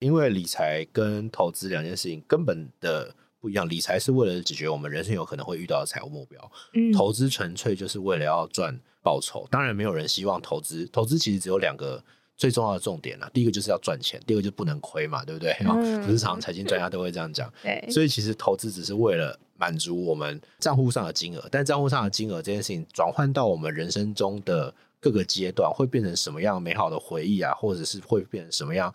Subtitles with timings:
[0.00, 3.68] 因为理财跟投资两件事情根本的不一样。
[3.68, 9.46] 理财是为了解决我们人生有可能会遇到的财务目标，嗯投资纯粹就是为了要赚报酬。
[9.50, 12.02] 当然，没有人希望投资，投资其实只有两个
[12.36, 13.30] 最重要的重点啦。
[13.34, 15.52] 第一个就是要赚钱，第二个就不能亏嘛，对不对？
[15.60, 17.52] 嗯不是常常财经专家都会这样讲。
[17.62, 28.94] 对，所以其实投资只是为了满足我们账户上的金额，但账户上的金额这件事情转换到我们人生中的各个阶段，会变成什么样美好的回忆啊，或者是会变成什么样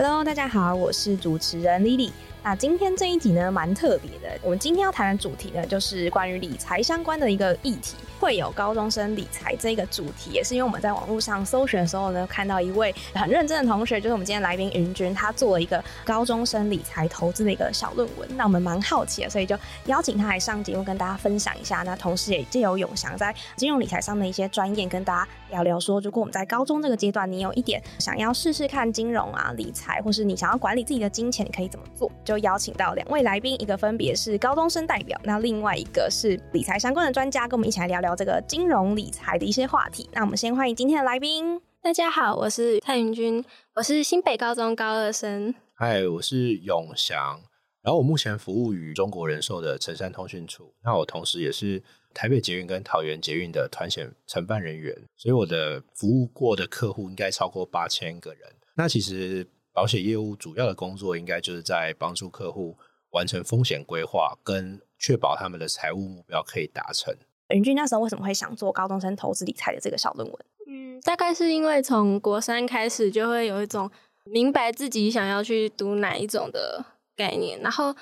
[0.00, 2.12] Hello，大家好，我是主持人 Lily。
[2.44, 4.38] 那今天这一集呢，蛮特别的。
[4.44, 7.96] 我们今天要谈的主题呢，就是关于理财相关的一个议题。
[8.20, 18.28] 会有高中生理财这个主题，也是因为我们在网络上搜寻的时候呢，看到一位很认真的同学，就是我们今天来宾云君，他做了一个高中生理财投资的一个小论文。
[18.36, 21.82] 那我们蛮好奇的，所以就邀请他来上节目跟大家分享一下。
[21.82, 32.10] 那同时也借由永祥在金融理财上的一些专业，跟大家聊聊说，如果我们在高中这个阶段，你有一点想要试试看金融啊、理财，或是你想要管理自己的金钱，你可以怎么做？
[32.24, 40.08] 就邀请到两位来宾，一个分别是高中生代表，那另外一个是理财相关的专家，跟我们一起来聊聊这个金融理财的一些话题。
[40.12, 41.60] 那我们先欢迎今天的来宾。
[41.80, 45.54] 大家好，我是蔡云君，我是新北高中高二生。
[45.74, 47.40] 嗨，我是永祥，
[47.88, 58.42] 然后我目前服务于中国人寿的城山通讯处，那我同时也是台北捷运跟桃园捷运的团险承办人员，所以我的服务过的客户应该超过八千个人。
[58.74, 62.76] 那其实保险业务主要的工作应该就是在帮助客户
[63.12, 67.16] 完成风险规划，跟确保他们的财务目标可以达成。
[67.54, 70.38] 云俊那时候为什么会想做高中生投资理财的这个小论文？
[70.68, 73.90] 嗯，大概是因为从国三开始就会有一种
[74.24, 76.84] 明白自己想要去读哪一种的
[77.18, 77.94] 概念，然后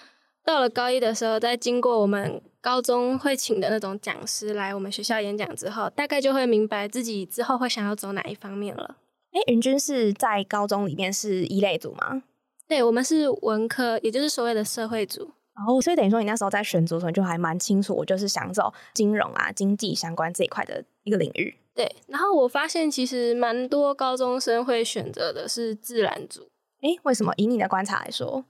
[0.44, 8.96] 到了高一的时候，在经过我们高中会请的那种讲师来我们学校演讲之后，大概就会明白自己之后会想要走哪一方面了。
[9.32, 12.22] 哎，云君是在高中里面是一类组吗？
[12.68, 15.30] 对，我们是文科，也就是所谓的社会组。
[15.66, 21.56] 哦，所以等于说你那时候在选组的时候，你就还蛮清楚，我就是想走金融啊、经济相关这一块的一个领域。
[21.74, 26.48] 对，然后我发现其实蛮多高中生会选择的是自然组。
[26.82, 27.32] 诶，为什么？
[27.36, 28.44] 以你的观察来说，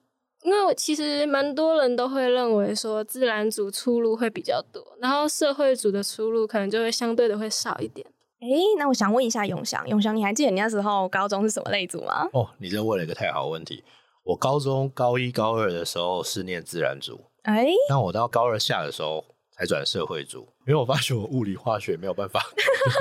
[0.47, 8.07] 因为我其实蛮多人都会认为说自然组出路会比较多，然后社会组的出路可能就会相对的会少一点。
[8.39, 8.47] 哎，
[8.79, 12.29] 那我想问一下永祥，永祥，你还记得你那时候高中是什么类组吗？
[12.33, 13.83] 哦，你这问了一个太好的问题。
[14.23, 22.41] 我高中高一、高二的时候是念自然组，哎，那我到高二下的时候才转社会组，因为我发现我物理化学没有办法，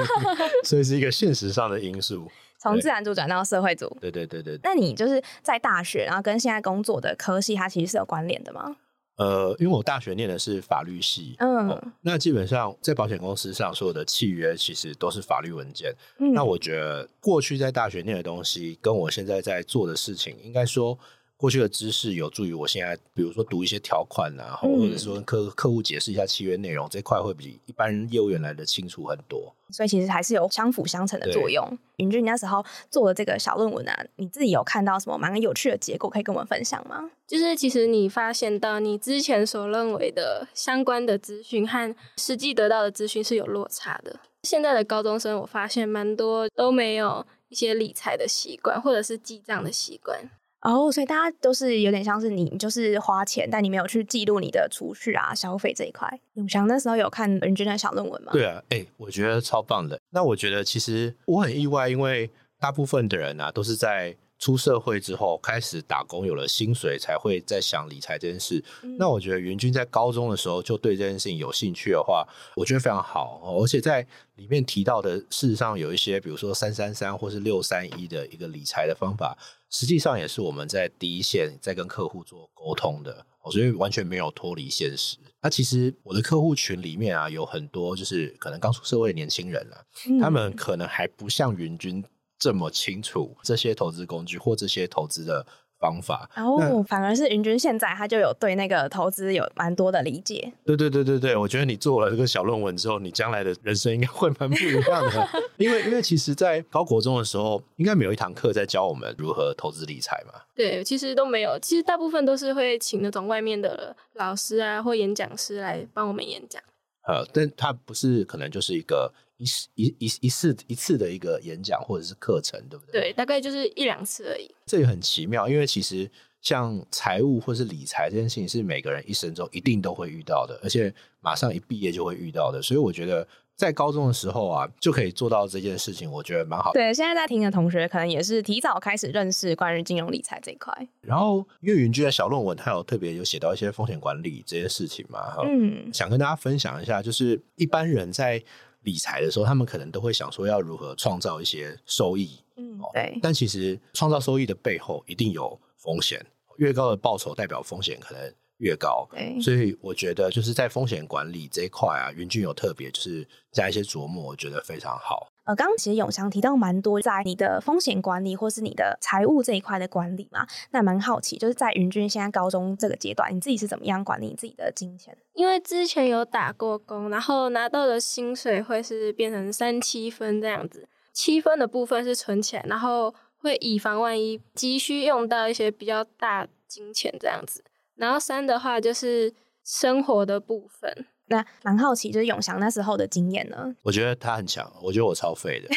[0.66, 2.28] 所以是一个现实上的因素。
[2.58, 3.96] 从自然组转到社会组。
[4.02, 8.76] 对对对对，那你就是在大学，然后跟现在工作的科系，它其实是有关联的吗？
[9.18, 15.96] 呃，因为我大学念的是法律系，嗯哦那基本上在保险公司上所有的契约其实都是法律文件。
[16.20, 21.00] 嗯那我觉得过去在大学念的东西，跟我现在在做的事情，应该说
[21.38, 29.54] 过去的知识有助于我现在，比如说读一些条款啊，嗯或者说跟客客户解释一下契约内容，这块会比一般业务员来的清楚很多。
[29.72, 31.78] 所以其实还是有相辅相成的作用。
[31.98, 37.10] 云俊，你那时候做的这个小论文啊，你自己有看到什么蛮有趣的结果可以跟我们分享吗？
[37.28, 44.20] 就是其实你发现到你之前所认为的相关的资讯和实际得到的资讯是有落差的。
[44.44, 50.30] 现在的高中生，我发现蛮多都没有一些理财的习惯，或者是记账的习惯。
[50.66, 56.20] 哦，所以大家都是有点像是你就是花钱，但你没有去记录你的储蓄啊、消费这一块。
[56.34, 58.32] 永祥那时候有看人均的小论文吗？
[58.32, 60.00] 对啊，哎、我觉得超棒的。
[60.10, 62.28] 那我觉得其实我很意外，因为
[62.60, 68.64] 大部分的人啊，都是在出社会之后开始打工，有了薪水才会在想理财这件事。
[68.84, 73.40] 嗯那我觉得云君在高中的时候就对这件事情有兴趣的话，我觉得非常好。
[73.44, 74.06] 哦而且在
[74.36, 79.38] 里面提到的，事实上有一些，比如说三三三或是六三一的一个理财的方法，
[79.70, 83.26] 实际上也是我们在第一线在跟客户做沟通的。
[83.42, 85.18] 哦所以完全没有脱离现实。
[85.40, 89.78] 那其实我的客户群里面啊，有很多就是可能刚出社会的年轻人啊，
[90.10, 92.04] 嗯他们可能还不像云君
[92.38, 95.46] 这么清楚这些投资工具或这些投资的
[95.80, 96.30] 方法。
[96.34, 100.52] 然后反而是云君现在他就有对那个投资有蛮多的理解。
[100.66, 105.30] 对对对对对，我觉得你做了这个小论文之后，你将来的人生应该会蛮不一样的。
[105.58, 110.42] 因为因为其实，在高国中的时候，应该没有一堂课在教我们如何投资理财嘛。
[110.54, 116.62] 对，其实都没有，其实大部分都是会请那种外面的老师啊或演讲师来帮我们演讲。
[117.08, 119.46] 呃，但他不是可能就是一个一
[119.76, 123.02] 一一一次一次的一个演讲或者是课程，对不对？
[123.02, 124.50] 对，大概就是一两次而已。
[124.66, 126.10] 这也很奇妙，因为其实
[126.42, 132.62] 像财务或是理财这件事情，是每个人一生中一定都会遇到的，而且马上一毕业就会遇到的。
[132.62, 136.72] 所以我觉得在高中的时候啊，就可以做到这件事情，我觉得蛮好。
[136.74, 140.74] 对，现在在听的同学可能也是提早开始认识关于金融理财这一块。
[141.02, 148.44] 然后，因为云居的小论文，他有特别有写到一些风险管理这些事情嘛，嗯，想跟大家分享一下，就是一般人在
[148.86, 153.20] 理财的时候，他们可能都会想说要如何创造一些收益，嗯，对。
[153.22, 156.26] 但其实创造收益的背后一定有风险，
[156.58, 159.06] 越高的报酬代表风险可能越高。
[159.12, 165.28] 对，所以我觉得就是在风险管理这一块啊，云俊有特别就是加一些琢磨，我觉得非常好。
[165.46, 175.16] 呃，刚刚其实永祥提到蛮多在你的风险管理或是你的财务这一块的管理嘛，那蛮好奇，就是在云君现在高中这个阶段，你自己是怎么样管理你自己的金钱？
[175.34, 187.64] 因为之前有打过工，然后拿到的薪水会是变成三七分这样子，七分的部分是存起来，然后会以防万一急需用到一些比较大金钱这样子，
[187.96, 189.32] 然后三的话就是
[189.64, 191.06] 生活的部分。
[191.28, 193.76] 那蛮好奇，就是永祥那时候的经验呢？
[193.82, 195.70] 我觉得他很强，我觉得我超废的。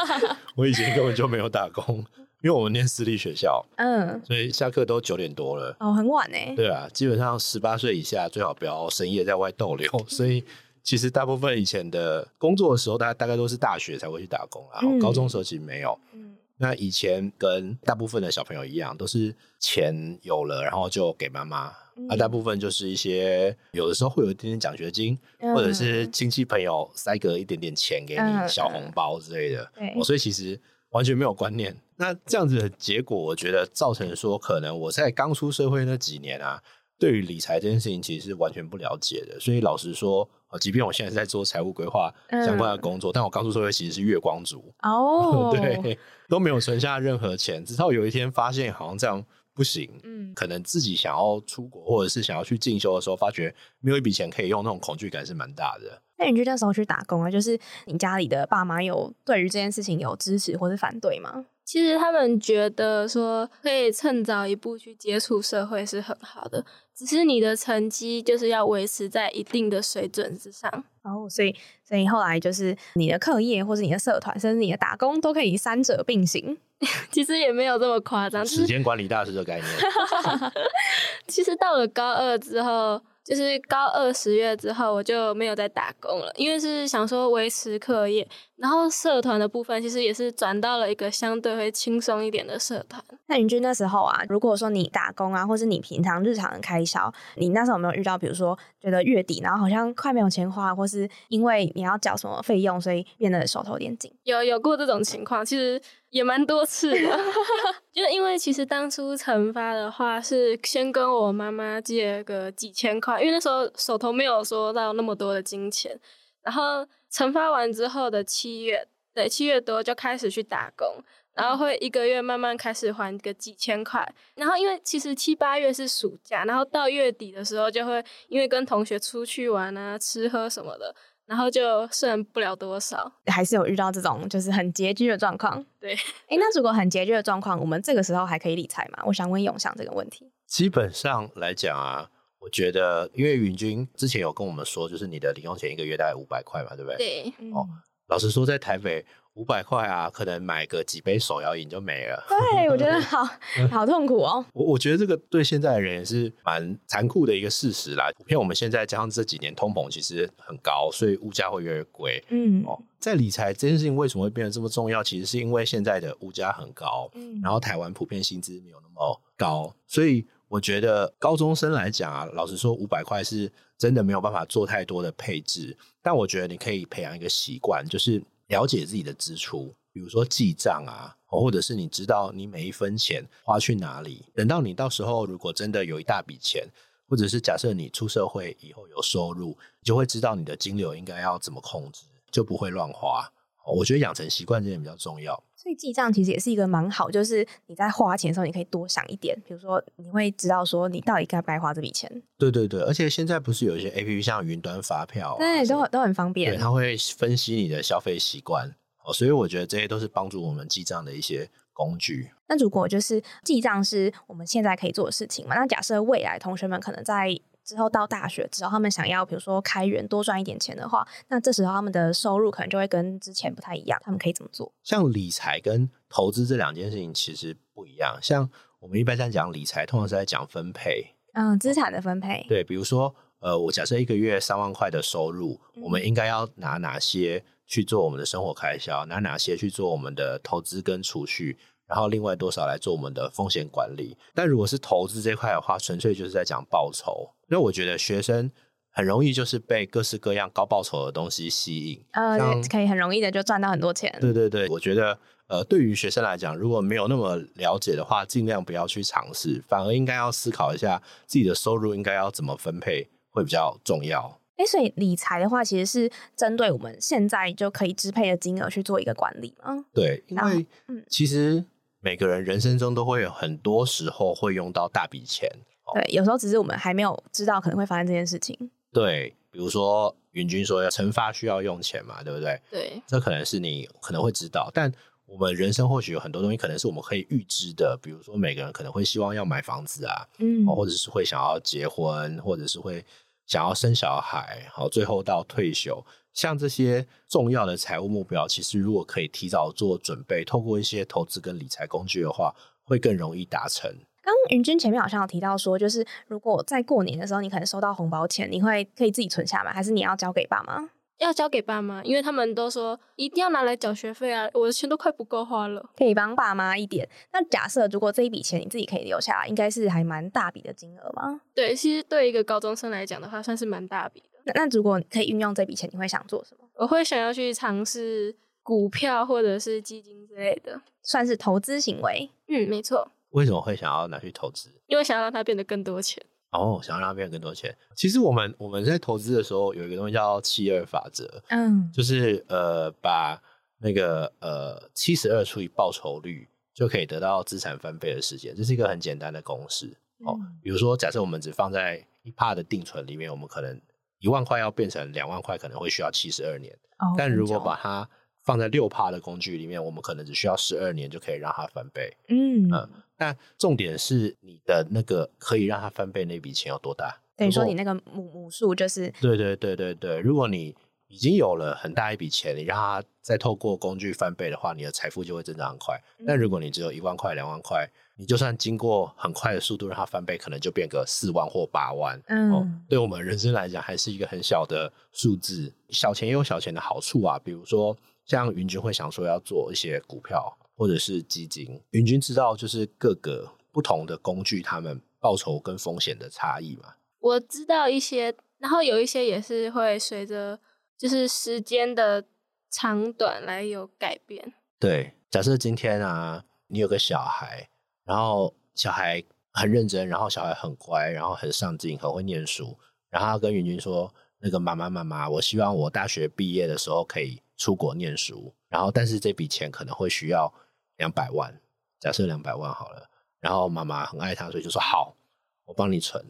[0.54, 2.04] 我以前根本就没有打工，
[2.42, 6.36] 因为我们念私立学校，嗯，所以下课都九点多了，哦，很晚呢。
[6.54, 9.90] 对啊，基本上十八岁以下最好不要深夜在外逗留。
[10.06, 10.44] 所以
[10.82, 15.98] 其实大部分以前的工作的时候，大家大概都是大学才会去打工，然后高中时候其实没有。
[16.12, 21.72] 嗯，那以前跟大部分的小朋友一样，都是钱有了，然后就给妈妈。
[22.08, 25.18] 啊，大部分就是一些有的时候会有一点点奖学金，
[25.54, 29.70] 或者是亲戚朋友塞个一点点钱给你小红包之类的。
[29.76, 30.58] 对，所以其实
[30.90, 31.76] 完全没有观念。
[31.96, 36.62] 那这样子的结果，我觉得造成说，可能我在刚出社会那几年啊，
[36.98, 39.38] 对于理财这件事情其实是完全不了解的。
[39.38, 40.28] 所以老实说，
[40.60, 45.98] 即便我现在在做财务规划相关的工作，但我刚出社会其实是月光族哦， 对，
[46.28, 49.24] 都没有存下任何钱，直到有一天发现好像这样。
[49.60, 56.00] 不行，嗯，可能自己想要出国或者是想要去进修的时候，发觉没有一笔钱可以用，那种恐惧感是蛮大的。
[56.16, 57.30] 那你就那时候去打工啊？
[57.30, 61.44] 就是你家里的爸妈有对于这件事情有支持或是反对吗？
[61.70, 70.68] 其实他们觉得说可以趁早一步去接触社会是很好的，只是你的成绩就是要维持在一定的水准之上。
[71.02, 76.58] 哦，所以所以后来就是你的课业或是你的社团，甚至你的打工都可以三者并行。
[77.12, 79.68] 其实也没有这么夸张，时间管理大师的概念。
[81.28, 83.00] 其实到了高二之后。
[83.22, 88.26] 就是高二十月之后，我就没有再打工了，因为是想说维持课业，
[88.60, 93.02] 然后社团的部分其实也是转到了一个相对会轻松一点的社团。
[93.26, 104.12] 那云君那时候啊，如果说你打工啊，或是你平常日常的开销，你那时候有没有遇到，比如说觉得月底然后好像快没有钱花，或是因为你要缴什么费用，所以变得手头有点紧？
[104.24, 105.80] 有有过这种情况，其实。
[106.10, 107.18] 也蛮多次的，
[107.94, 115.96] 就是因为其实当初惩发的话是先跟我妈妈借个几千块，因为那时候手头没有说到那么多的金钱。
[116.42, 120.88] 然后惩发完之后的七月，对七月多就开始去打工，
[121.34, 124.06] 然后会一个月慢慢开始还个几千块。
[124.34, 130.94] 然后因为其实七八月是暑假，然后到月底的时候就会因为跟同学出去玩啊、吃喝什么的。
[131.26, 135.64] 然后就剩不了多少，还是有遇到这种就是很拮据的状况。
[135.78, 135.94] 对，
[136.26, 139.00] 哎，那如果很拮据的状况，我们这个时候还可以理财吗？
[139.06, 140.28] 我想问永祥这个问题。
[140.48, 146.96] 基本上来讲啊，我觉得，因为云君之前有跟我们说，就是你的零用钱一个月大概五百块嘛，对不对？
[146.96, 147.50] 对。
[147.52, 147.68] 哦，
[148.08, 149.04] 老实说，在台北。
[149.34, 152.22] 五百块啊，可能买个几杯手摇饮就没了。
[152.28, 153.24] 对，我觉得好
[153.70, 154.44] 好痛苦哦。
[154.52, 158.10] 我我觉得这个对现在的人也是蛮残酷的一个事实啦。
[158.18, 162.22] 普遍我们现在加上这几年通膨其实很高，所以物价会越来越贵。
[162.28, 165.02] 嗯，哦，在理财这件事情为什么会变得这么重要？
[165.02, 175.74] 其实是因为现在的物价很高，嗯，然后台湾普遍薪资没有那么高，所以我觉得高中生来讲啊，老实说，五百块是真的没有办法做太多的配置。
[176.02, 178.22] 但我觉得你可以培养一个习惯，就是。
[178.50, 184.24] 了解自己的支出，比如说记账啊，或者是你知道你每一分钱花去哪里。
[184.34, 186.66] 等到你到时候如果真的有一大笔钱，
[187.08, 192.02] 或者是假设你出社会以后有收入，你就会知道你的金流应该要怎么控制，
[192.32, 193.32] 就不会乱花。
[193.64, 195.40] 我觉得养成习惯这点比较重要。
[195.62, 206.58] 所以记账其实也是一个蛮好，就是你在花钱的时候，你可以多想一点，比如说你会知道说你到底该不该花这笔钱，对对对，而且现在不是有一些 A P P 像云端发票、啊，对，什么都都很方对，便。
[206.58, 208.74] 它会分析你的消费习惯
[209.04, 212.30] 哦，所以我觉得这些都是帮助我们记账的一些工具。
[212.48, 215.54] 那如果就是记账是我们现在可以做的事情嘛？
[215.54, 217.38] 那假设未来同学们可能在
[217.70, 223.96] 之后到大学之后，他们想要比如说开源多赚一点钱的话，那这时候他们的收入可能就会跟之前不太一样。
[224.02, 224.72] 他们可以怎么做？
[224.82, 228.18] 像理财跟投资这两件事情其实不一样。
[228.20, 228.50] 像
[228.80, 231.14] 我们一般在讲理财，通常是在讲分配。
[231.34, 232.44] 嗯，资产的分配。
[232.48, 241.56] 对，比如说，呃，我假设一个月三万块的收入，嗯我们应该要拿哪些去做我们的生活开销，拿哪些去做我们的投资跟储蓄，
[241.90, 244.16] 然后另外多少来做我们的风险管理。
[244.34, 247.28] 但如果是投资这块的话，纯粹就是在讲报酬。
[247.50, 248.50] 因为我觉得学生
[248.92, 252.02] 很容易就是被各式各样高报酬的东西吸引。
[252.12, 252.38] 呃，
[252.70, 254.16] 可以很容易的就赚到很多钱。
[254.20, 255.18] 对对对，我觉得
[255.48, 264.38] 呃，对于学生来讲，如果没有那么了解的话，尽量不要去尝试，反而应该要思考一下自己的收入应该要怎么分配会比较重要。
[264.56, 269.84] 哎，所以理财的话，其实是针对我们现在就可以支配的金额去做一个管理嘛。
[269.92, 271.64] 对，因为嗯其实
[272.00, 275.50] 每个人人生中都会有很多时候会用到大笔钱。
[275.94, 278.56] 对，有时候只是我们还没有知道可能会发生这件事情。
[278.92, 282.60] 对，比如说云军说要惩罚需要用钱嘛，对不对？
[282.70, 284.92] 对，这可能是你可能会知道，但
[285.26, 293.04] 我们人生或许有很多东西可能是我们可以预知的，比如说每个人可能会希望要买房子啊，嗯哦或者是会想要结婚，或者是会
[293.46, 303.90] 想要生小孩，好，最后到退休，像这些重要的财务目标，其实如果可以提早做准备，透过一些投资跟理财工具的话，会更容易达成。
[304.22, 309.72] 刚刚云君前面好像有提到说，就是如果在过年的时候你可能收到红包钱，你会可以自己存下吗？
[309.72, 310.90] 还是你要交给爸妈？
[311.18, 315.90] 要交给爸妈，因为他们都说一定要拿来缴学费啊，我的钱都快不够花了。
[315.94, 317.06] 可以帮爸妈一点。
[317.32, 321.42] 那假设如果这一笔钱你自己可以留下来，应该是还蛮大笔的金额吗？
[321.54, 324.29] 对，其实对一个高中生来讲的话，算是蛮大笔的。
[324.44, 326.68] 那那如果可以运用这笔钱，你会想做什么？
[326.74, 330.80] 我会想要去尝试股票或者是基金之类的。
[331.02, 332.30] 算是投资行为。
[332.48, 334.70] 嗯，没错，为什么会想要拿去投资？
[334.86, 336.22] 因为想要让它变得更多钱。
[336.50, 337.74] 哦，想要让它变得更多钱。
[337.96, 343.40] 其实我们我们在投资的时候有一个东西叫七二法则，嗯，就是呃把
[343.78, 348.54] 那个呃七十二除以报酬率，就可以得到资产翻倍的时间。
[348.54, 350.38] 这是一个很简单的公式哦。
[350.62, 353.80] 比如说，假设我们只放在一帕的定存里面，我们可能
[354.20, 356.72] 一万块要变成两万块，可能会需要七十二年。
[356.98, 358.08] 哦但如果把它
[358.42, 362.16] 放在六帕的工具里面，我们可能只需要十二年就可以让它翻倍。
[362.28, 367.20] 嗯嗯但重点是你的那个可以让它翻倍那笔钱有多大？
[367.36, 370.74] 等于说你那个母母数就是对对对对对，如果你
[371.08, 376.00] 已经有了很大一笔钱，你让它再透过工具翻倍的话，你的财富就会增长很快。
[376.18, 382.20] 嗯但如果你只有一万块、两万块，你就算经过很快的速度让它翻倍，可能就变个四万或八万。
[382.26, 385.72] 嗯、哦，对我们人生来讲，还是一个很小的数字。
[385.88, 387.96] 小钱也有小钱的好处啊，比如说
[388.26, 391.80] 像云军会想说要做一些股票或者是基金。
[391.92, 396.96] 云军知道就是各个不同的工具，他们报酬跟风险的差异嘛。
[397.20, 400.60] 我知道一些，然后有一些也是会随着
[400.98, 402.22] 就是时间的
[402.70, 404.52] 长短来有改变。
[404.78, 407.70] 对，假设今天啊，你有个小孩，
[408.04, 412.78] 然后小孩很认真，然后小孩很乖，然后很上进，很会念书，
[413.08, 420.52] 然后他跟云君说：“那个妈妈妈妈，我希望我大学毕业的时候可以出国念书，然后但是这笔钱可能会需要
[420.96, 421.60] 两百万，
[421.98, 423.08] 假设两百万好了。”
[423.40, 425.16] 然后妈妈很爱他，所以就说：“好，
[425.64, 426.24] 我帮你存。”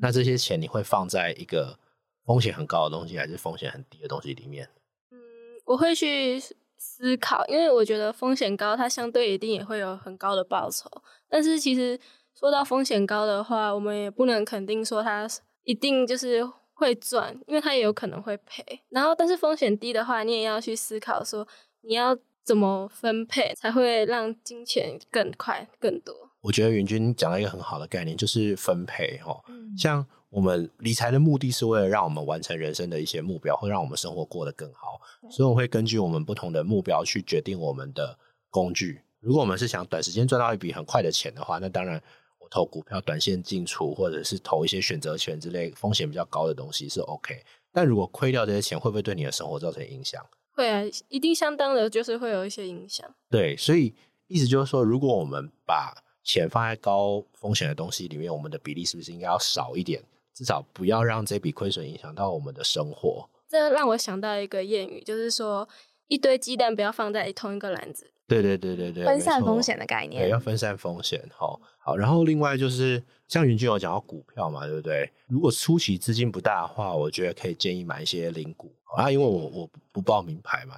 [0.00, 1.78] 那这些钱你会放在一个
[2.24, 4.68] 风险很高的东西，还是风险很低的东西里面？
[5.10, 5.18] 嗯，
[5.64, 6.40] 我会去
[6.84, 10.90] 思考，因为我觉得风险高，它相对一定也会有很高的报酬。
[11.28, 11.96] 但是其实
[12.34, 15.28] 说到风险高的话，我们也不能肯定说它
[15.62, 18.64] 一定就是会赚，因为它也有可能会赔。
[18.88, 21.46] 然后，但是风险低的话，你也要去思考说
[21.82, 26.12] 你要怎么分配，才会让金钱更快更多。
[26.40, 29.44] 我觉得云军讲了一个很好的概念，就是分配哦。
[29.46, 34.98] 嗯像我们理财的目的是为了让我们完成人生的一些目标，会让我们生活过得更好，
[35.30, 39.02] 所以我会根据我们不同的目标去决定我们的工具。
[39.20, 42.02] 如果我们是想短时间赚到一笔很快的钱的话，那当然
[42.38, 47.44] 我投股票短线进出，或者是投一些选择权之类风险比较高的东西是 OK。
[47.70, 50.24] 但如果亏掉这些钱，会不会对你的生活造成影响？
[50.54, 53.06] 会啊，一定相当的就是会有一些影响。
[53.28, 53.94] 对，所以
[54.28, 60.02] 意思就是说，如果我们把钱放在高风险的东西里面，我们的比例是不是应该要少一点？
[60.34, 63.28] 至少不要让这笔亏损影响到我们的生活。
[63.48, 65.68] 这让我想到一个谚语，就是说，
[66.08, 68.10] 一堆鸡蛋不要放在同一个篮子。
[68.26, 70.38] 对对对对对，分散风险的概对，念要。
[70.38, 71.22] 分散风险。
[71.36, 75.10] 好，好，然后另外就是像云君有讲到股票嘛，对不对？
[75.26, 80.76] 如果初期资金不大的话，我觉得可以建议买一些零股啊，因为我我不报名牌嘛，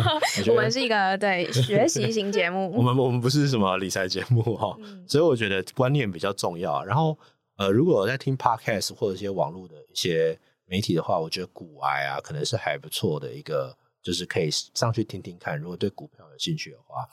[0.48, 6.82] 我们是一个对学习型节目， 我们我们不是什么理财节目哈、嗯所以我觉得观念比较重要。
[6.84, 7.18] 然后
[7.56, 15.58] 呃，如果在听 podcast 或者一些网络的一些媒体的话，我觉得股癌啊可能是还不错的一个，就是可以上去听听看。
[15.58, 17.08] 如果对股票有兴趣的话，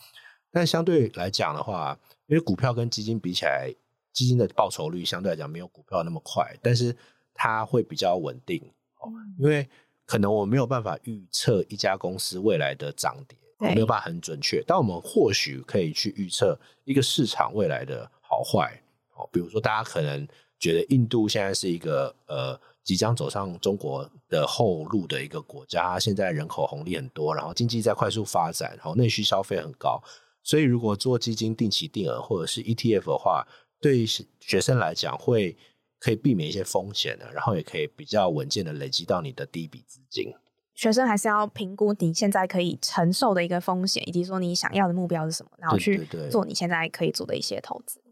[0.51, 3.74] 但相对来讲的话，因为股票跟基金比起来，
[4.12, 6.95] 基金的报酬率相对来讲没有股票那么快，但是
[7.33, 8.60] 它会比较稳定
[9.00, 9.69] 哦，嗯因为
[10.05, 18.80] 可能我没有办法预测一家公司未来的涨跌，我没有办法很准确，但我们或许可以去预测一个市场未来的好坏
[19.21, 19.29] 哦。
[19.31, 20.27] 比如说，大家可能
[20.59, 30.01] 觉得印度现在是一个呃即将走上中国的后路的一个国家，现在人口红利很多，然后经济在快速发展，然后内需消费很高，
[30.43, 33.47] 所以如果做基金定期定额或者是 ETF 的话，
[33.79, 35.55] 对于学生来讲会
[35.99, 40.33] 可以避免一些风险的，然后也可以比较稳健的累积到你的第一笔资金。
[40.73, 47.99] 学生还是要评估你现在可以承受的一个风险，以及说你想要的目标是什么，然后去做你现在可以做的一些投资。
[47.99, 48.10] 对对对，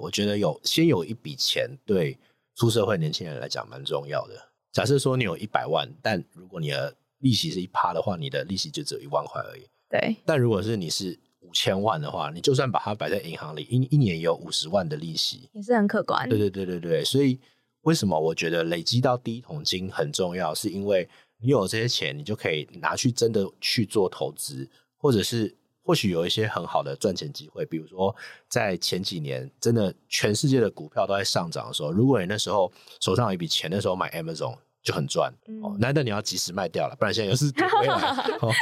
[0.00, 2.18] 我觉得有先有一笔钱，对
[2.56, 4.34] 出社会年轻人来讲蛮重要的。
[4.72, 9.62] 假设说你有一百万，但如果你的利息是一趴的话，你的利息就只有一万块而已。
[9.88, 15.48] 对，但如果是你是五千万的话，你就算把它摆在银行里，一一年也有五十万的利息。
[15.52, 16.28] 也是很可观。
[16.28, 17.38] 对对对对对，所以
[17.82, 21.08] 为什么我觉得累积到第一桶金很重要，是因为
[21.40, 25.56] 你有这些钱，你就可以拿去真的去做投资，或者是
[25.88, 28.14] 或许有一些很好的赚钱机会，比如说
[28.46, 37.94] 在前几年真的全世界的股票都在上涨的时候，如果你那时候手上有一笔钱，那时候买 Amazon 就很赚、嗯哦，难得你要及时卖掉了，不然现在又是跌回来。
[38.42, 38.52] 哦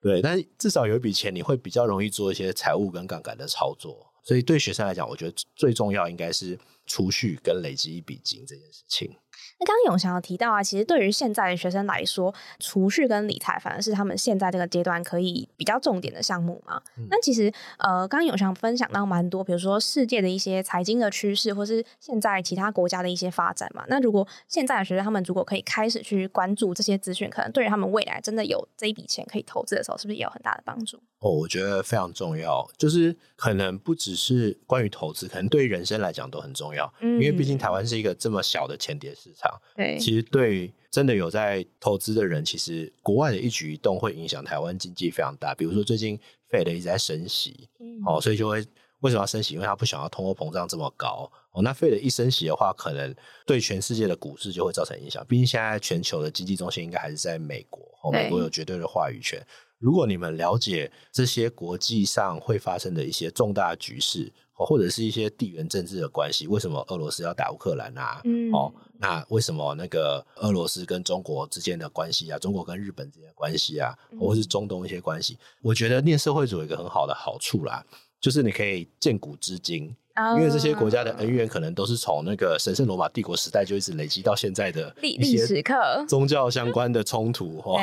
[0.00, 4.10] 对，但至少有一笔钱，你会比较容易做一些财务跟杠杆的操作。
[4.22, 9.14] 所以对学生来讲，我觉得最重要应该是储蓄跟累积一笔金这件事情。
[9.58, 16.80] 那刚刚永祥有提到啊，其实对于现在的学生来说，储蓄跟理财反而是他们现在这个阶段可以比较重点的项目嘛。
[16.98, 23.84] 嗯那其实呃，刚刚永祥分享到蛮多，比如说世界的一些财经的趋势，或是现在其他国家的一些发展嘛。
[23.88, 30.98] 那如果现在的学生他们如果可以开始去关注这些资讯，可能对于他们未来真的有这一笔钱可以投资的时候，是不是也有很大的帮助？
[31.20, 36.92] 哦，我觉得非常重要，就是可能不只是关于投资，可能对于人生来讲都很重要。
[37.00, 39.43] 嗯因为毕竟台湾是一个这么小的前碟市场，
[39.76, 45.54] 对其实对真的有在投资的人，其实国外的一举一动会影响台湾经济非常大。
[45.54, 46.18] 比如说最近
[46.50, 48.64] Fed 一直在升息，嗯哦，所以就会
[49.00, 49.54] 为什么要升息？
[49.54, 51.30] 因为他不想要通货膨胀这么高。
[51.52, 55.24] 哦，那 Fed 一升息的话，可能对全世界的股市就会造成影响。
[55.26, 59.40] 毕竟现在全球的经济中心应该还是在美国，哦，美国有绝对的话语权。
[59.78, 68.20] 如果你们了解这些国际上会发生的一些重大局势，哦，或者是一些地缘政治的关系，为什么俄罗斯要打乌克兰啊？
[68.24, 75.36] 嗯哦，那为什么那个俄罗斯跟中国之间的关系啊，中国跟日本之间的关系啊，嗯或是中东一些关系？
[75.62, 77.84] 我觉得念社会组有一个很好的好处啦，
[78.20, 87.78] 就是你可以见古知今，啊因为这些国家的恩怨可能都是从那个神圣罗马帝国时代就一直累积到现在的历历史课，宗教相关的冲突 哦。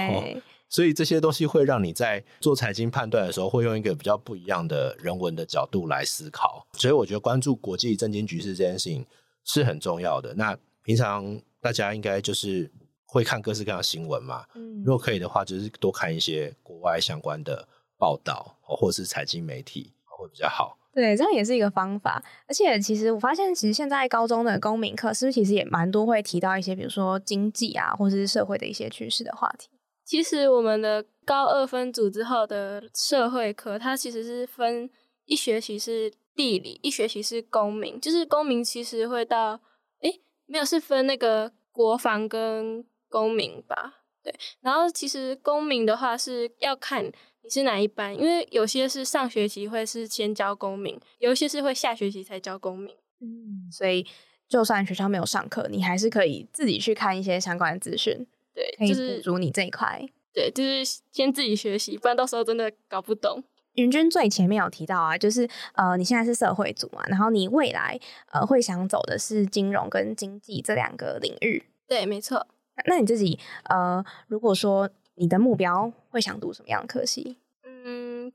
[0.71, 6.65] 对所以这些东西会让你在做财经判断的时候，会用一个比较不一样的人文的角度来思考。
[6.73, 9.05] 所以我觉得关注国际政经局势这件事情
[9.43, 10.33] 是很重要的。
[10.35, 12.71] 那平常大家应该就是
[13.05, 20.77] 会看各式各样的新闻嘛，嗯如果可以的话，就是多看一些国外相关的报道，哦或者是财经媒体哦会比较好。
[20.93, 22.23] 对，这样也是一个方法。
[22.47, 29.69] 而且其实我发现，其实现在高中的公民课是不是其实也蛮多会提到一些，比如说经济啊，或者是社会的一些趋势的话题。
[30.11, 34.89] 其实我们的高二分组之后的社会课，它其实是分
[35.23, 37.97] 一学期是地理，一学期是公民。
[37.97, 39.61] 就是公民其实会到，
[40.01, 44.01] 诶，没有是分那个国防跟公民吧？
[44.21, 44.35] 对。
[44.59, 52.93] 然后其实公民的话是要看你是哪一班，因为有些是上学期会是先教公民，有些是会下学期才教公民。
[53.21, 54.05] 嗯，所以
[54.49, 60.05] 就算学校没有上课，你还是可以自己去看一些相关的资讯，对，可以就是补足你这一块。
[60.33, 63.43] 对，就是先自己学习，不然到时候真的搞不懂。
[63.73, 67.99] 云君最前面有提到啊，就是呃，你现在是社会组嘛，然后你未来
[68.31, 71.63] 呃会想走的是金融跟经济这两个领域。
[71.87, 72.47] 对，没错。
[72.75, 77.37] 那那你自己呃，如果说你的目标会想读什么样的科系？
[77.63, 78.31] 嗯，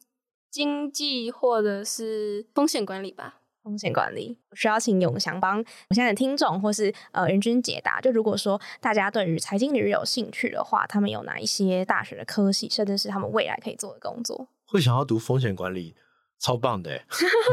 [0.50, 3.40] 经济或者是风险管理吧。
[3.66, 8.00] 风险管理，需要请永祥帮我现在的听众或是呃云君解答。
[8.00, 14.46] 就如果说大家对于财经领域有兴趣的话，他们有哪一些大学的科系，甚至是他们未来可以做的工作？
[14.66, 15.96] 会想要读风险管理，
[16.38, 16.92] 超棒的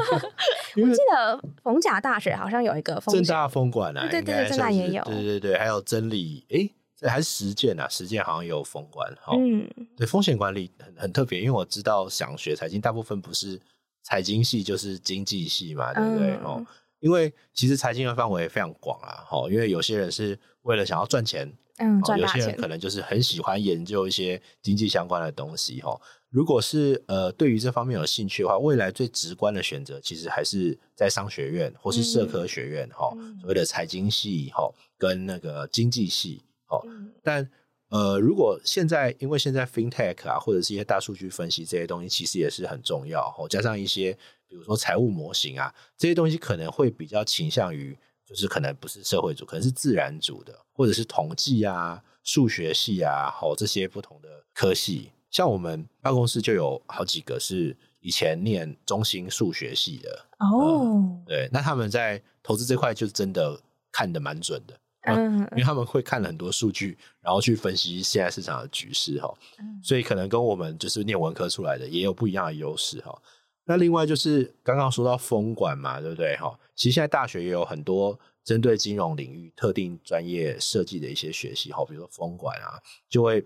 [0.77, 9.35] 我为记得逢甲大学好像有一个正大风管啊，对对对正大也有对对对，还有真理，哎，这还是实践啊，实践好像也有风管哈。
[9.35, 13.59] 嗯对，风险管理很很特别，因为我知道想学财经，大部分不是
[14.03, 16.31] 财经系就是经济系嘛，对不对？
[16.33, 16.43] 嗯。
[16.43, 16.65] 哦，
[16.99, 26.01] 因为其实财经的范围非常广啊，哦，因为有些人是为了想要赚钱，嗯，哦，赚大钱有些人可能就是很喜欢研究一些经济相关的东西哈、哦。
[26.29, 33.37] 如果是呃对于这方面有兴趣的话，未来最直观的选择其实还是在商学院或是社科学院哈、嗯。
[33.39, 37.11] 所谓的财经系哈、跟那个经济系哈、嗯。
[37.21, 37.47] 但
[37.93, 43.47] 呃，如果现在因为现在 fintech 啊，或者是一些大数据分析这些东西，其实也是很重要哦。
[43.47, 44.11] 加上一些
[44.47, 55.11] 比如说财务模型啊，这些东西可能会比较倾向于，就是可能不是社会组，可能是自然组的，或者是统计啊、数学系啊，好这些不同的科系。
[55.29, 64.75] 像我们办公室就有好几个是以前念中心数学系的，哦，对，那他们在投资这块就真的看得蛮准的。
[65.05, 73.21] 嗯因为他们会看了很多数据，然后去分析现在市场的局势哈，嗯所以可能跟我们就是念文科出来的也有不一样的优势哈。
[73.65, 76.57] 那另外就是刚刚说到风管嘛，对不对哈？
[76.75, 83.45] 其实现在大学也有很多针对金融领域特定专业设计的一些学习哈，比如说风管啊，就会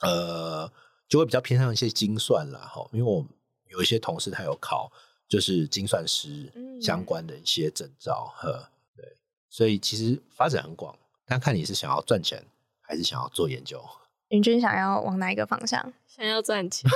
[0.00, 0.70] 呃
[1.08, 3.24] 就会比较偏向一些精算啦哈，因为我
[3.68, 4.90] 有一些同事他有考
[5.28, 8.66] 就是精算师嗯相关的一些证照呵。
[9.48, 12.44] 所以其实发展很广，但看你是想要赚钱
[12.80, 13.82] 还是想要做研究。
[14.28, 15.92] 云君想要往哪一个方向？
[16.06, 16.90] 想要赚钱，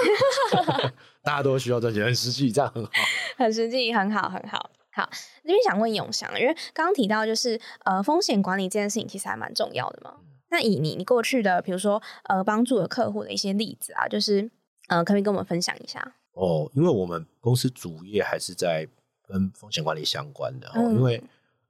[1.22, 2.90] 大家都需要赚钱，很实际，这样很好。
[3.38, 4.70] 很实际，很好，很好。
[4.94, 5.08] 好，
[5.42, 10.16] 这边想问永祥，因为刚刚提到就是呃风险管理这件事情其实还蛮重要的嘛。
[10.50, 14.50] 那以你你过去的比如说呃帮助的客户的一些例子啊，就是
[14.88, 16.14] 呃可不可以跟我们分享一下？
[16.34, 18.86] 哦，因为我们公司主业还是在
[19.26, 21.22] 跟风险管理相关的哦，嗯因为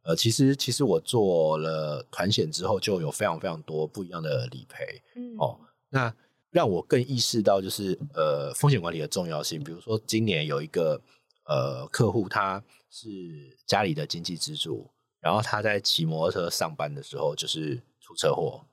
[0.05, 5.59] 呃，其实其实我做了团险之后，就有非常非常多不一样的理赔嗯哦。
[5.89, 6.13] 那
[6.51, 9.63] 让我更意识到就是呃风险管理的重要性。
[9.63, 11.01] 比如说今年有一个
[11.45, 18.65] 呃客户，他是家里的经济支柱，然后他在骑摩托车上班的时候就是出车祸，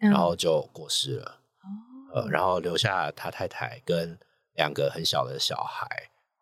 [0.00, 1.40] 嗯然后就过世了。
[1.60, 1.66] 哦
[2.14, 4.18] 呃，然后留下他太太跟
[4.54, 5.86] 两个很小的小孩。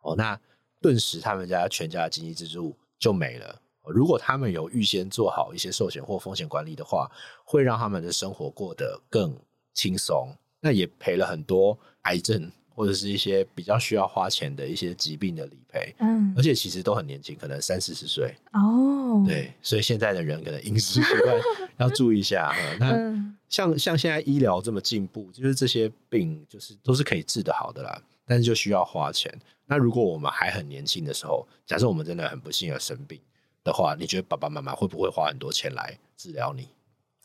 [0.02, 0.38] 哦，那
[0.80, 3.60] 顿时他们家全家的经济支柱就没了。
[3.86, 7.10] 哦如果他们有预先做好一些寿险或风险管理的话，
[7.44, 9.34] 会让他们的生活过得更
[9.72, 10.28] 轻松。
[10.60, 18.34] 那也赔了很多癌症或者是一些比较需要花钱的一些疾病的理赔，嗯而且其实都很年轻，可能三四十岁。
[18.52, 21.40] 哦，对，所以现在的人可能饮食习惯
[21.78, 22.52] 要注意一下。
[22.52, 29.32] 哈那嗯像像现在医疗这么进步，就是这些病就是都是可以治得好的啦，但是就需要花钱。
[29.66, 33.20] 那如果我们还很年轻的时候，假设我们真的很不幸而生病
[33.66, 36.68] 的话，你觉得爸爸妈妈会不会花很多钱来治疗你？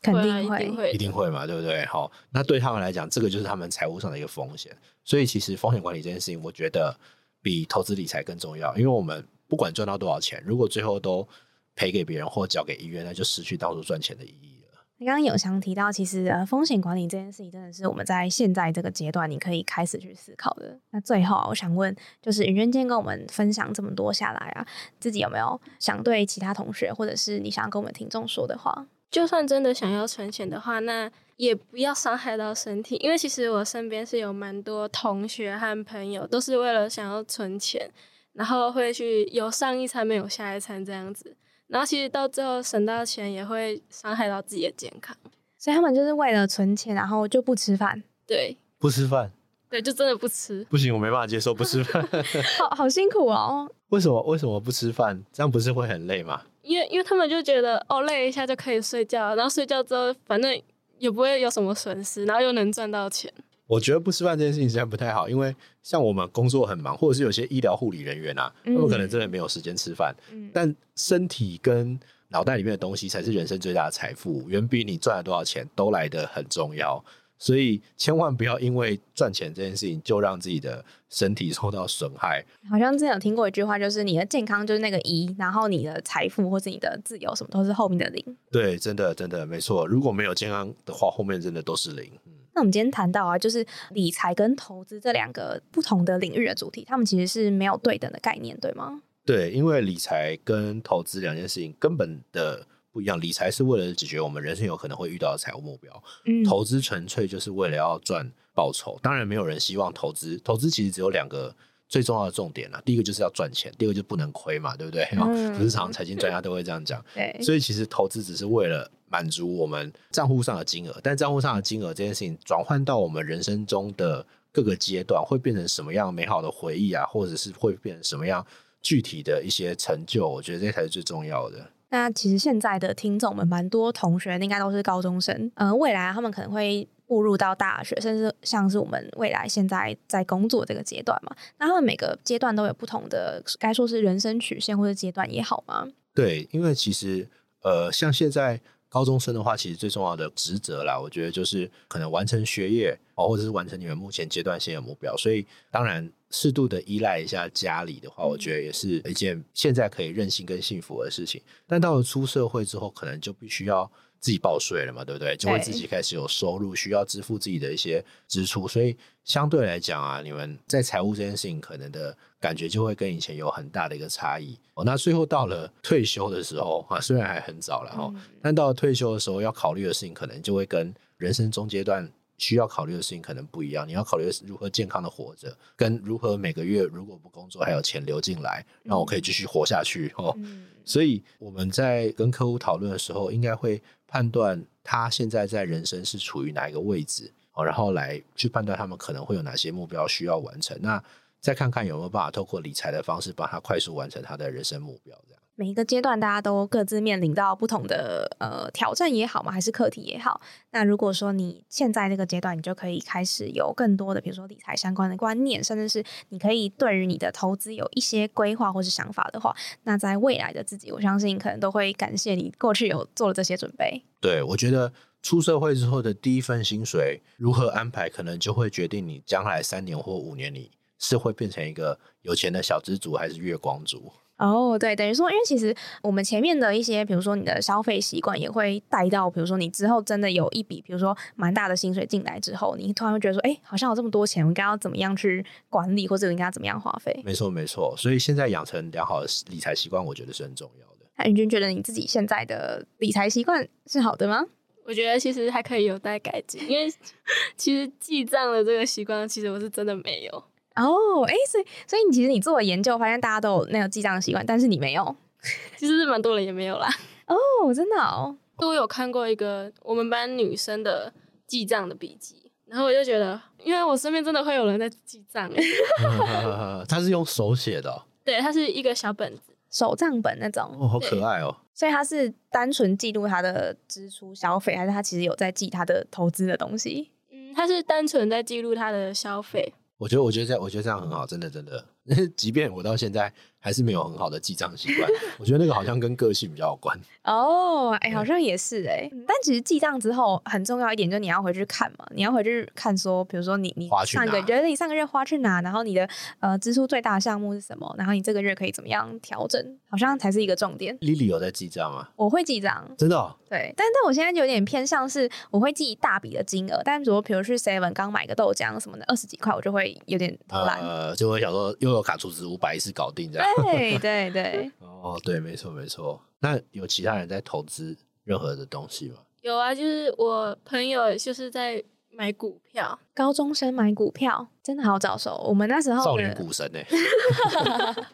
[0.01, 1.85] 肯定会一定会，一定会嘛，对不对？
[1.85, 4.75] 好，那对他们来讲，这个就是他们财务上的一个风险。
[5.03, 6.97] 所以其实风险管理这件事情，我觉得
[7.39, 11.27] 比投资理财更重要，因为我们不管赚到多少钱，如果最后都
[11.75, 14.60] 赔给别人或交给医院，那就失去当初赚钱的意义
[15.05, 20.79] 刚刚有想提到，其实呃风险管理这件事情真的是我们在现在这个阶段你可以开始去思考的。
[20.91, 24.65] 那最后啊，我想问，就是云娟今天跟我们分享这么多下来啊，
[24.99, 28.85] 自己有没有想对其他同学，或者是你想要跟我们听众说的话？
[29.09, 37.89] 就算真的想要存钱的话，那也不要伤害到身体，因为其实我身边是有蛮多同学和朋友，都是为了想要存钱，
[38.33, 41.35] 然后会去有上一餐没有下一餐这样子，
[41.71, 45.15] 然后其实到最后省到钱也会伤害到自己的健康。
[45.57, 49.31] 所以他们就是为了存钱，然后就不吃饭，对不吃饭
[49.69, 50.65] 对，就真的不吃。
[50.65, 52.05] 不行，我没办法接受不吃饭。
[52.59, 53.71] 好好辛苦哦。
[53.89, 54.21] 为什么？
[54.23, 55.23] 为什么不吃饭？
[55.31, 56.41] 这样不是会很累吗？
[56.61, 60.61] 因为因为他们就觉得哦累一下就可以睡觉，然后睡觉之后反正
[60.97, 63.31] 也不会有什么损失，然后又能赚到钱。
[63.71, 70.13] 我觉得不吃饭这件事情实在不太好，因为像我们工作很忙，或者是有些医疗护理人员啊，他们可能真的没有时间吃饭。
[70.33, 77.01] 嗯但身体跟脑袋里面的东西才是人生最大的财富，远比你赚了多少钱都来得很重要。
[77.37, 82.45] 所以千万不要因为赚钱这件事情就让自己的身体受到损害。
[82.69, 88.37] 好像之前有听过一句话，就是你的健康就是那个一，然后你的财富或是你的自由什么都是后面的零。
[88.51, 89.87] 对，真的真的没错。
[89.87, 92.11] 如果没有健康的话，后面真的都是零。
[92.25, 99.01] 嗯那我们今天谈到啊，就是理财跟投资这两个不同的领域的主题，他们其实是没有对等的概念，对吗？
[99.25, 103.21] 对，因为理财跟投资两件事情根本的不一样。
[103.21, 108.99] 理财是为了解决我们人生有可能会遇到的财务目标，嗯投资纯粹就是为了要赚报酬。
[109.01, 111.55] 当然，没有人希望投资，投资其实只有两个
[111.87, 112.81] 最重要的重点啦。
[112.83, 115.07] 第一个就是要赚钱，第二个就不能亏嘛，对不对？
[115.13, 117.01] 嗯 不是常常财经专家都会这样讲。
[117.13, 128.45] 对，所以其实投资只是为了满足我们账户上的金额，但账户上的金额这件事情转换到我们人生中的各个阶段，会变成什么样美好的回忆啊，或者是会变成什么样
[128.81, 131.69] 具体的一些成就，我觉得这才是最重要的。
[131.89, 141.35] 那其实现在的听众们蛮多同学应该都是高中生，呃，未来他们可能会步入到大学，甚至像是我们未来现在在工作这个阶段嘛。
[141.59, 145.85] 那他们每个阶段都有不同的，该说是人生曲线或者阶段也好吗？
[146.15, 147.29] 对，因为其实
[147.61, 155.15] 呃，像现在高中生的话，其实最重要的职责啦，我觉得就是可能完成学业哦，或者是完成你们目前阶段性的目标。
[155.15, 161.41] 所以当然适度的依赖一下家里的话，我觉得也是一件现在可以任性跟幸福的事情。
[161.65, 163.89] 但到了出社会之后，可能就必须要。
[164.21, 165.35] 自己报税了嘛，对不对？
[165.35, 174.57] 就会自己开始有收入，需要支付自己的一些支出，所以相对来讲啊，你们在财务这件事情可能的感觉就会跟以前有很大的一个差异。
[174.75, 182.07] 哦，那最后到了退休的时候啊，虽然还很早了哈，但到了退休的时候要考虑的事情，可能就会跟人生中阶段
[182.41, 183.87] 需要考虑的事情可能不一样。
[183.87, 190.33] 你要考虑的是如何健康的活着，跟如何每个月如果不工作还有钱流进来，让我可以继续活下去哦。
[190.37, 200.75] 嗯所以我们在跟客户讨论的时候，应该会判断他现在在人生是处于哪一个位置，哦，然后来去判断他们可能会有哪些目标需要完成。
[200.81, 201.01] 那
[201.39, 205.15] 再看看有没有办法透过理财的方式，帮他快速完成他的人生目标。
[205.27, 210.41] 这样，每一个阶段，大家都各自面临到不同的呃挑战也好嘛，还是课题也好。
[210.71, 224.01] 那如果说你现在这个阶段，你就可以开始有更多的，比如说理财相关的观念，甚至是你可以对于你的投资有一些规划或是想法的话，那在未来的自己，我相信可能都会感谢你过去有做了这些准备。
[224.19, 234.11] 对我觉得出社会之后的第一份薪水如何安排，可能就会决定你将来三年或五年里是会变成一个有钱的小资族，还是月光族。
[234.41, 247.21] 哦，对，等于说，因为其实我们前面的一些，比如说你的消费习惯，也会带到，比如说你之后真的有一笔，比如说蛮大的薪水进来之后，你突然会觉得说，哎，好像有这么多钱，我应该要怎么样去管理，或者我应该要怎么样花费？
[247.23, 247.93] 没错，没错。
[247.95, 251.05] 所以现在养成良好的理财习惯，我觉得是很重要的。
[251.17, 254.43] 那云君觉得你自己现在的理财习惯是好的吗？
[254.85, 256.91] 我觉得其实还可以有待改进，因为
[257.55, 260.43] 其实记账的这个习惯，其实我是真的没有。
[260.83, 265.15] 哦，哎，所以所以你其实你做了研究，发现大家都有那个记账的习惯，但是你没有。
[265.77, 266.87] 其实是蛮多人也没有啦。
[267.25, 271.11] 哦，真的哦，我有看过一个我们班女生的
[271.47, 281.55] 记账的笔记，然后我就觉得，因为我身边真的会有人在记账， 欸他是用手写的哦，对，它是一个小本子，手账本那种，哦好可爱哦。
[281.73, 287.09] 所以他是单纯记录他的支出消费，还是他其实有在记他的投资的东西？
[287.31, 289.73] 嗯，他是单纯在记录他的消费。
[290.01, 291.85] 我觉得，我觉得这样，我觉得这样很好，真的，真的。
[292.35, 293.31] 即便我到现在
[293.61, 296.99] 还是没有很好的记账习惯，我觉得那个好像跟个性比较有关。
[297.23, 310.97] 哦，哎，好像也是哎、但其实记账之后很重要一点，就是你要回去看嘛，你要回去看说，比如说你你花去上个哪月你上个月花去哪，然后你的呃支出最大的项目是什么，然后你这个月可以怎么样调整，好像才是一个重点。
[310.97, 312.09] Lily 有在记账吗？
[312.15, 313.35] 我会记账，真的、哦？
[313.47, 320.79] 对，但但我现在有点偏向是，我会记一大笔的金额，但如果比如去 Seven 刚买个豆浆什么的，二十几块，我就会有点偷懒。
[320.79, 323.47] 呃，就会想说又有卡储值五百一次搞定这样。
[323.63, 326.21] 对对对， 哦，对，没错没错。
[326.39, 329.17] 那有其他人在投资任何的东西吗？
[329.41, 335.43] 有啊，就是我朋友就是在买股票，高中生买股票真的好早熟。
[335.47, 336.79] 我们那时候少的年股神呢、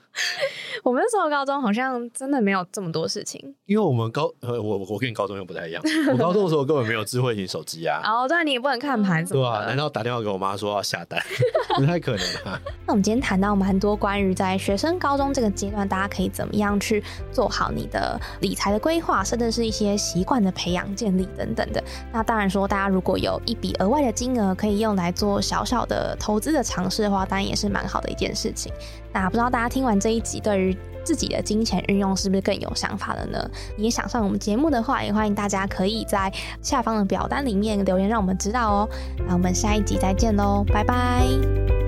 [0.88, 3.44] 我们那时候高中好像真的没有这么多事情。
[3.66, 8.00] 因为我们高呃，我我跟你高中又不太一样，我高中的时候根本没有智慧型手机啊。
[8.08, 9.42] 哦，对，你也不能看盘什么。
[9.42, 11.22] 对啊，难道打电话给我妈说要下单？
[11.76, 12.58] 不太可能啊。
[12.88, 21.84] 那我们今天谈到蛮多关于在学生高中这个阶段，大家可以怎么样去做好你的理财的规划，甚至是一些习惯的培养、建立等等的。
[22.14, 28.72] 那当然说，大家如果有一笔额外的金额可以用来做小小的投资的尝试的话，当然也是蛮好的一件事情。
[29.14, 33.50] 那不知道大家听完这一集，对于自己的金钱运用是不是更有想法了呢？
[33.78, 38.90] 你也想上我们节目的话，也欢迎大家可以在下方的表单里面留言，让我们知道哦。
[39.28, 41.87] 那我们下一集再见喽，拜拜。